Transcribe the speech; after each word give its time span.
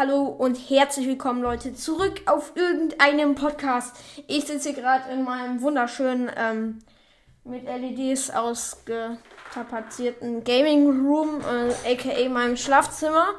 Hallo 0.00 0.22
und 0.22 0.56
herzlich 0.70 1.06
willkommen, 1.06 1.42
Leute, 1.42 1.74
zurück 1.74 2.22
auf 2.24 2.56
irgendeinem 2.56 3.34
Podcast. 3.34 3.94
Ich 4.28 4.46
sitze 4.46 4.70
hier 4.70 4.80
gerade 4.80 5.12
in 5.12 5.24
meinem 5.24 5.60
wunderschönen, 5.60 6.30
ähm, 6.38 6.78
mit 7.44 7.64
LEDs 7.64 8.30
ausgetapazierten 8.30 10.42
Gaming 10.42 11.06
Room, 11.06 11.42
äh, 11.42 11.74
aka 11.92 12.30
meinem 12.30 12.56
Schlafzimmer. 12.56 13.34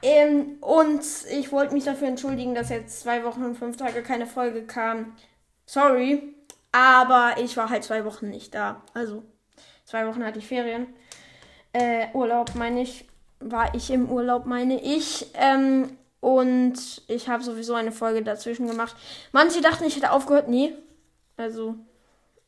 Ähm, 0.00 0.56
und 0.62 1.02
ich 1.32 1.52
wollte 1.52 1.74
mich 1.74 1.84
dafür 1.84 2.08
entschuldigen, 2.08 2.54
dass 2.54 2.70
jetzt 2.70 3.02
zwei 3.02 3.22
Wochen 3.22 3.44
und 3.44 3.56
fünf 3.56 3.76
Tage 3.76 4.02
keine 4.02 4.24
Folge 4.24 4.64
kam. 4.64 5.14
Sorry, 5.66 6.34
aber 6.72 7.34
ich 7.42 7.58
war 7.58 7.68
halt 7.68 7.84
zwei 7.84 8.06
Wochen 8.06 8.30
nicht 8.30 8.54
da. 8.54 8.80
Also, 8.94 9.22
zwei 9.84 10.06
Wochen 10.06 10.24
hatte 10.24 10.38
ich 10.38 10.48
Ferien. 10.48 10.86
Äh, 11.74 12.06
Urlaub 12.14 12.54
meine 12.54 12.80
ich 12.80 13.04
war 13.40 13.74
ich 13.74 13.90
im 13.90 14.08
Urlaub, 14.08 14.46
meine 14.46 14.80
ich. 14.82 15.26
Ähm, 15.34 15.96
und 16.20 17.02
ich 17.08 17.28
habe 17.28 17.42
sowieso 17.42 17.74
eine 17.74 17.92
Folge 17.92 18.22
dazwischen 18.22 18.66
gemacht. 18.66 18.94
Manche 19.32 19.62
dachten, 19.62 19.84
ich 19.84 19.96
hätte 19.96 20.12
aufgehört. 20.12 20.48
Nee. 20.48 20.74
Also, 21.36 21.76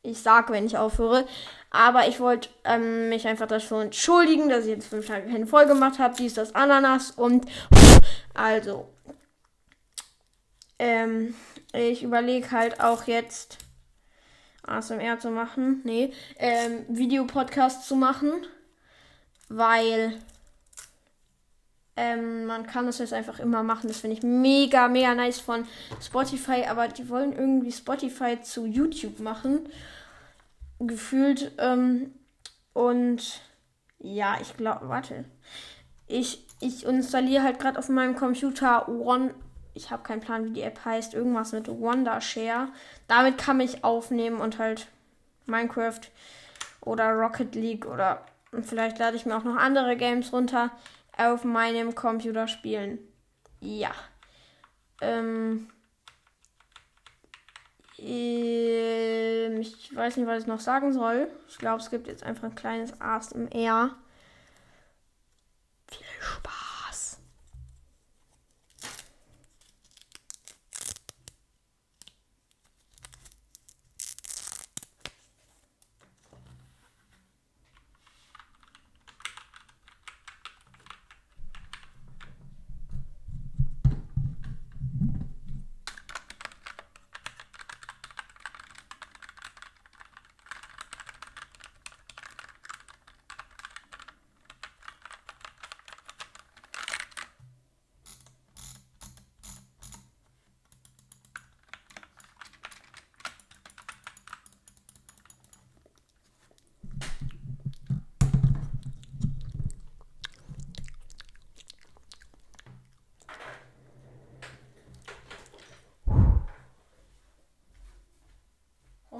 ich 0.02 0.20
sag, 0.20 0.50
wenn 0.50 0.66
ich 0.66 0.76
aufhöre. 0.76 1.26
Aber 1.70 2.06
ich 2.06 2.20
wollte 2.20 2.50
ähm, 2.64 3.08
mich 3.08 3.26
einfach 3.26 3.46
dafür 3.46 3.80
entschuldigen, 3.80 4.50
dass 4.50 4.66
ich 4.66 4.70
jetzt 4.70 4.88
fünf 4.88 5.06
Tage 5.06 5.30
keine 5.30 5.46
Folge 5.46 5.72
gemacht 5.72 5.98
habe. 5.98 6.14
Dies, 6.16 6.34
das 6.34 6.54
Ananas 6.54 7.12
und. 7.12 7.46
Also. 8.34 8.88
Ähm, 10.78 11.34
ich 11.72 12.02
überlege 12.02 12.50
halt 12.50 12.80
auch 12.80 13.04
jetzt. 13.04 13.58
ASMR 14.64 15.18
zu 15.18 15.30
machen. 15.30 15.80
Nee. 15.84 16.12
Ähm, 16.36 16.84
Videopodcast 16.88 17.88
zu 17.88 17.96
machen. 17.96 18.32
Weil 19.48 20.18
ähm, 21.96 22.46
man 22.46 22.66
kann 22.66 22.86
das 22.86 22.98
jetzt 22.98 23.12
einfach 23.12 23.38
immer 23.38 23.62
machen. 23.62 23.88
Das 23.88 24.00
finde 24.00 24.16
ich 24.16 24.22
mega, 24.22 24.88
mega 24.88 25.14
nice 25.14 25.40
von 25.40 25.66
Spotify. 26.00 26.64
Aber 26.68 26.88
die 26.88 27.08
wollen 27.08 27.32
irgendwie 27.32 27.72
Spotify 27.72 28.40
zu 28.40 28.66
YouTube 28.66 29.20
machen. 29.20 29.68
Gefühlt. 30.78 31.52
Ähm, 31.58 32.12
und 32.72 33.40
ja, 33.98 34.38
ich 34.40 34.56
glaube, 34.56 34.88
warte. 34.88 35.24
Ich, 36.06 36.46
ich 36.60 36.84
installiere 36.84 37.42
halt 37.42 37.58
gerade 37.58 37.78
auf 37.78 37.88
meinem 37.88 38.16
Computer 38.16 38.88
One. 38.88 39.34
Ich 39.74 39.90
habe 39.90 40.02
keinen 40.02 40.20
Plan, 40.20 40.46
wie 40.46 40.50
die 40.50 40.62
App 40.62 40.84
heißt. 40.84 41.12
Irgendwas 41.12 41.52
mit 41.52 41.68
Wondershare. 41.68 42.68
Damit 43.06 43.36
kann 43.36 43.60
ich 43.60 43.84
aufnehmen 43.84 44.40
und 44.40 44.58
halt 44.58 44.88
Minecraft 45.46 46.00
oder 46.80 47.12
Rocket 47.12 47.54
League 47.54 47.86
oder 47.86 48.24
vielleicht 48.62 48.98
lade 48.98 49.16
ich 49.16 49.24
mir 49.24 49.36
auch 49.36 49.44
noch 49.44 49.56
andere 49.56 49.96
Games 49.96 50.32
runter 50.32 50.70
auf 51.26 51.44
meinem 51.44 51.94
Computer 51.94 52.48
spielen. 52.48 52.98
Ja. 53.60 53.92
Ähm, 55.00 55.68
ähm, 57.98 59.60
ich 59.60 59.94
weiß 59.94 60.16
nicht, 60.16 60.26
was 60.26 60.42
ich 60.42 60.48
noch 60.48 60.60
sagen 60.60 60.92
soll. 60.92 61.28
Ich 61.48 61.58
glaube, 61.58 61.80
es 61.80 61.90
gibt 61.90 62.06
jetzt 62.08 62.24
einfach 62.24 62.44
ein 62.44 62.54
kleines 62.54 63.00
ASMR. 63.00 63.96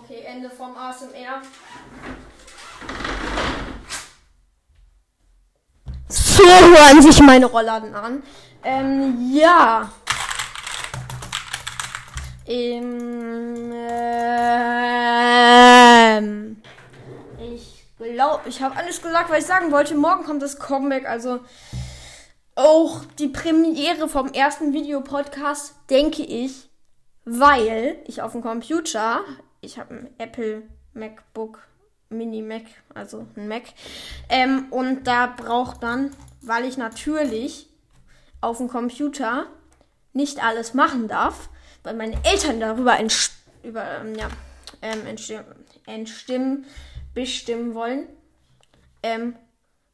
Okay, 0.05 0.25
Ende 0.27 0.51
vom 0.51 0.77
ASMR. 0.77 1.43
So 6.09 6.43
hören 6.43 7.01
sich 7.03 7.21
meine 7.21 7.47
Rollladen 7.47 7.95
an. 7.95 8.25
Ähm, 8.65 9.31
ja. 9.33 9.93
Ähm, 12.47 13.73
ähm, 16.03 16.63
ich 17.39 17.85
glaube, 17.97 18.49
ich 18.49 18.61
habe 18.61 18.77
alles 18.77 19.01
gesagt, 19.01 19.31
was 19.31 19.39
ich 19.39 19.47
sagen 19.47 19.71
wollte. 19.71 19.95
Morgen 19.95 20.25
kommt 20.25 20.43
das 20.43 20.59
Comeback, 20.59 21.09
also 21.09 21.39
auch 22.57 23.05
die 23.21 23.29
Premiere 23.29 24.09
vom 24.09 24.33
ersten 24.33 24.73
Videopodcast, 24.73 25.77
denke 25.91 26.23
ich, 26.25 26.69
weil 27.25 28.03
ich 28.07 28.21
auf 28.21 28.33
dem 28.33 28.43
Computer 28.43 29.21
ich 29.63 29.79
habe 29.79 29.95
ein 29.95 30.11
Apple 30.19 30.65
MacBook 30.93 31.61
Mini 32.11 32.43
Mac, 32.43 32.65
also 32.95 33.27
ein 33.37 33.49
Mac. 33.49 33.63
Ähm, 34.29 34.67
und 34.71 35.05
da 35.05 35.27
braucht 35.27 35.81
man, 35.81 36.11
weil 36.43 36.67
ich 36.67 36.77
natürlich 36.77 37.71
auf 38.43 38.59
dem 38.59 38.69
Computer 38.69 39.47
nicht 40.13 40.45
alles 40.45 40.75
machen 40.75 41.09
darf, 41.09 41.49
weil 41.85 41.95
meine 41.95 42.19
Eltern 42.25 42.61
darüber 42.61 42.99
über, 43.63 43.85
ähm, 44.01 44.15
ja, 44.17 44.29
ähm, 44.83 45.07
entstimmen, 45.87 46.67
bestimmen 47.15 47.75
wollen, 47.75 48.09
ähm, 49.03 49.37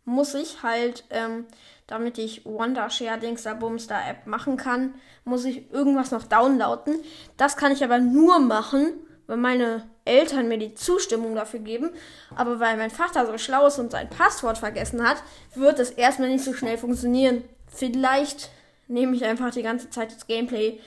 muss 0.04 0.34
ich 0.34 0.62
halt, 0.62 1.04
ähm, 1.10 1.44
damit 1.86 2.16
ich 2.16 2.46
Wondershare 2.46 3.18
Dingsda 3.18 3.52
App 4.08 4.26
machen 4.26 4.56
kann, 4.56 4.94
muss 5.24 5.44
ich 5.44 5.70
irgendwas 5.70 6.10
noch 6.10 6.24
downloaden. 6.24 7.02
Das 7.36 7.56
kann 7.56 7.72
ich 7.72 7.84
aber 7.84 7.98
nur 7.98 8.38
machen, 8.38 8.94
weil 9.28 9.36
meine 9.36 9.88
Eltern 10.04 10.48
mir 10.48 10.58
die 10.58 10.74
Zustimmung 10.74 11.36
dafür 11.36 11.60
geben. 11.60 11.90
Aber 12.34 12.58
weil 12.58 12.76
mein 12.76 12.90
Vater 12.90 13.26
so 13.26 13.38
schlau 13.38 13.66
ist 13.66 13.78
und 13.78 13.92
sein 13.92 14.10
Passwort 14.10 14.58
vergessen 14.58 15.06
hat, 15.06 15.22
wird 15.54 15.78
es 15.78 15.90
erstmal 15.90 16.30
nicht 16.30 16.44
so 16.44 16.54
schnell 16.54 16.78
funktionieren. 16.78 17.44
Vielleicht 17.68 18.50
nehme 18.88 19.14
ich 19.14 19.24
einfach 19.24 19.52
die 19.52 19.62
ganze 19.62 19.90
Zeit 19.90 20.12
das 20.12 20.26
Gameplay 20.26 20.80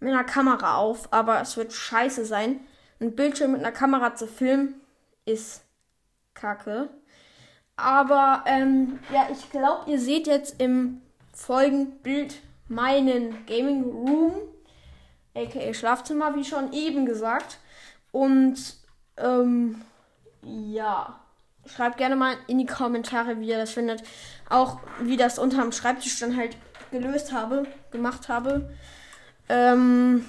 mit 0.00 0.12
einer 0.12 0.24
Kamera 0.24 0.76
auf, 0.76 1.12
aber 1.12 1.40
es 1.40 1.56
wird 1.56 1.72
scheiße 1.72 2.26
sein. 2.26 2.60
Ein 3.00 3.14
Bildschirm 3.14 3.52
mit 3.52 3.60
einer 3.60 3.72
Kamera 3.72 4.16
zu 4.16 4.26
filmen 4.26 4.74
ist 5.24 5.62
kacke. 6.34 6.90
Aber 7.76 8.44
ähm, 8.46 8.98
ja, 9.12 9.28
ich 9.30 9.50
glaube, 9.50 9.90
ihr 9.90 10.00
seht 10.00 10.26
jetzt 10.26 10.60
im 10.60 11.00
folgenden 11.32 11.98
Bild 11.98 12.40
meinen 12.68 13.46
Gaming 13.46 13.84
Room, 13.84 14.34
aka 15.34 15.72
Schlafzimmer, 15.72 16.34
wie 16.34 16.44
schon 16.44 16.72
eben 16.72 17.06
gesagt. 17.06 17.58
Und 18.14 18.76
ähm, 19.16 19.82
ja, 20.42 21.18
schreibt 21.66 21.96
gerne 21.96 22.14
mal 22.14 22.36
in 22.46 22.58
die 22.58 22.66
Kommentare, 22.66 23.40
wie 23.40 23.48
ihr 23.48 23.58
das 23.58 23.72
findet. 23.72 24.04
Auch 24.48 24.78
wie 25.00 25.16
das 25.16 25.36
unterm 25.40 25.72
Schreibtisch 25.72 26.20
dann 26.20 26.36
halt 26.36 26.56
gelöst 26.92 27.32
habe, 27.32 27.66
gemacht 27.90 28.28
habe. 28.28 28.70
Ähm, 29.48 30.24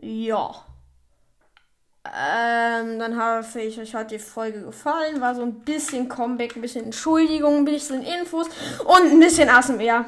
ja. 0.00 0.64
Ähm, 2.06 2.98
dann 2.98 3.20
hoffe 3.22 3.60
ich, 3.60 3.78
euch 3.78 3.94
hat 3.94 4.12
die 4.12 4.18
Folge 4.18 4.62
gefallen. 4.62 5.20
War 5.20 5.34
so 5.34 5.42
ein 5.42 5.60
bisschen 5.60 6.08
Comeback, 6.08 6.56
ein 6.56 6.62
bisschen 6.62 6.86
Entschuldigung, 6.86 7.58
ein 7.58 7.64
bisschen 7.66 8.02
Infos 8.02 8.46
und 8.78 9.12
ein 9.12 9.20
bisschen 9.20 9.50
ASMR. 9.50 10.06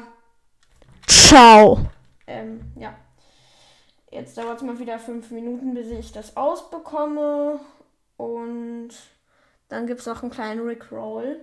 Ciao. 1.05 1.77
Ähm, 2.25 2.61
ja. 2.75 2.95
Jetzt 4.13 4.37
dauert 4.37 4.57
es 4.57 4.63
mal 4.63 4.77
wieder 4.77 4.99
fünf 4.99 5.31
Minuten, 5.31 5.73
bis 5.73 5.89
ich 5.89 6.11
das 6.11 6.37
ausbekomme. 6.37 7.59
Und 8.15 8.89
dann 9.69 9.87
gibt 9.87 10.01
es 10.01 10.05
noch 10.05 10.21
einen 10.21 10.31
kleinen 10.31 10.61
Rickroll. 10.61 11.39